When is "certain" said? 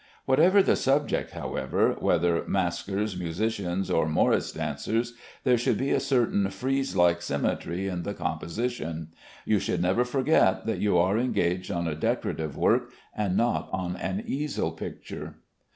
5.99-6.49